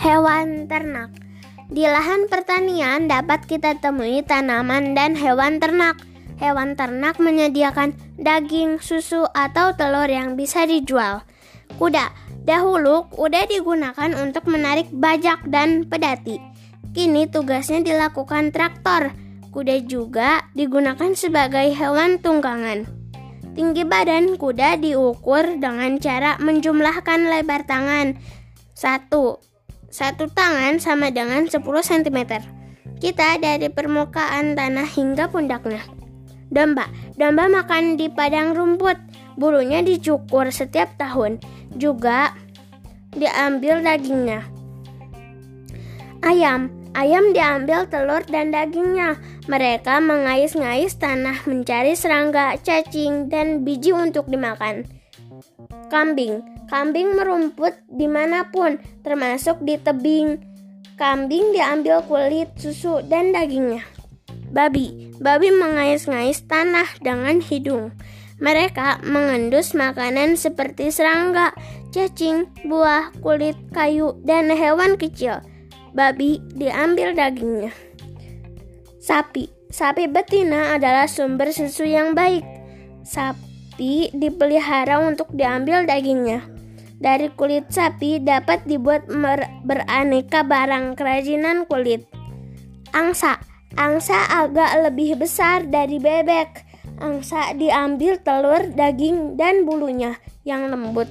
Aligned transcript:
Hewan 0.00 0.64
ternak 0.64 1.12
Di 1.68 1.84
lahan 1.84 2.24
pertanian 2.32 3.04
dapat 3.04 3.44
kita 3.44 3.76
temui 3.84 4.24
tanaman 4.24 4.96
dan 4.96 5.12
hewan 5.12 5.60
ternak. 5.60 6.00
Hewan 6.40 6.72
ternak 6.72 7.20
menyediakan 7.20 7.92
daging, 8.16 8.80
susu, 8.80 9.28
atau 9.36 9.76
telur 9.76 10.08
yang 10.08 10.40
bisa 10.40 10.64
dijual. 10.64 11.20
Kuda 11.76 12.16
Dahulu 12.48 13.12
kuda 13.12 13.44
digunakan 13.44 14.16
untuk 14.16 14.48
menarik 14.48 14.88
bajak 14.88 15.44
dan 15.52 15.84
pedati. 15.84 16.40
Kini 16.96 17.28
tugasnya 17.28 17.84
dilakukan 17.84 18.56
traktor. 18.56 19.12
Kuda 19.52 19.84
juga 19.84 20.48
digunakan 20.56 21.12
sebagai 21.12 21.76
hewan 21.76 22.24
tunggangan. 22.24 22.88
Tinggi 23.52 23.84
badan 23.84 24.40
kuda 24.40 24.80
diukur 24.80 25.60
dengan 25.60 26.00
cara 26.00 26.40
menjumlahkan 26.40 27.20
lebar 27.28 27.68
tangan. 27.68 28.16
Satu, 28.72 29.49
satu 29.90 30.30
tangan 30.30 30.78
sama 30.78 31.10
dengan 31.10 31.50
10 31.50 31.60
cm. 31.60 32.18
Kita 33.02 33.36
dari 33.42 33.66
permukaan 33.66 34.54
tanah 34.54 34.86
hingga 34.86 35.26
pundaknya. 35.28 35.82
Domba. 36.50 36.86
Domba 37.18 37.50
makan 37.50 37.98
di 37.98 38.06
padang 38.10 38.54
rumput. 38.54 38.96
Bulunya 39.34 39.82
dicukur 39.82 40.50
setiap 40.50 40.94
tahun. 40.94 41.42
Juga 41.74 42.34
diambil 43.14 43.82
dagingnya. 43.82 44.46
Ayam. 46.22 46.70
Ayam 46.90 47.30
diambil 47.30 47.86
telur 47.86 48.26
dan 48.26 48.50
dagingnya. 48.50 49.14
Mereka 49.46 50.02
mengais-ngais 50.02 50.98
tanah 50.98 51.46
mencari 51.46 51.94
serangga, 51.94 52.58
cacing, 52.60 53.30
dan 53.30 53.62
biji 53.62 53.94
untuk 53.94 54.26
dimakan. 54.26 54.84
Kambing. 55.90 56.42
Kambing 56.70 57.18
merumput 57.18 57.74
di 57.90 58.06
mana 58.06 58.46
pun, 58.48 58.78
termasuk 59.02 59.58
di 59.66 59.74
tebing. 59.80 60.38
Kambing 60.94 61.56
diambil 61.56 62.04
kulit, 62.04 62.52
susu, 62.60 63.02
dan 63.08 63.34
dagingnya. 63.34 63.82
Babi. 64.52 65.10
Babi 65.20 65.52
mengais-ngais 65.52 66.46
tanah 66.46 66.86
dengan 67.02 67.42
hidung. 67.42 67.92
Mereka 68.40 69.04
mengendus 69.04 69.76
makanan 69.76 70.40
seperti 70.40 70.88
serangga, 70.88 71.52
cacing, 71.92 72.48
buah, 72.64 73.12
kulit, 73.20 73.56
kayu, 73.74 74.16
dan 74.24 74.48
hewan 74.48 74.96
kecil. 74.96 75.44
Babi 75.92 76.40
diambil 76.56 77.12
dagingnya. 77.12 77.74
Sapi. 79.02 79.50
Sapi 79.70 80.10
betina 80.10 80.74
adalah 80.74 81.06
sumber 81.06 81.54
susu 81.54 81.86
yang 81.86 82.16
baik. 82.16 82.42
Sapi 83.06 83.49
dipelihara 84.12 85.00
untuk 85.00 85.32
diambil 85.32 85.88
dagingnya. 85.88 86.44
Dari 87.00 87.32
kulit 87.32 87.72
sapi 87.72 88.20
dapat 88.20 88.68
dibuat 88.68 89.08
beraneka 89.64 90.44
barang 90.44 91.00
kerajinan 91.00 91.64
kulit. 91.64 92.04
Angsa. 92.92 93.40
Angsa 93.80 94.28
agak 94.28 94.84
lebih 94.84 95.16
besar 95.16 95.64
dari 95.64 95.96
bebek. 95.96 96.68
Angsa 97.00 97.56
diambil 97.56 98.20
telur, 98.20 98.68
daging, 98.76 99.40
dan 99.40 99.64
bulunya 99.64 100.20
yang 100.44 100.68
lembut. 100.68 101.08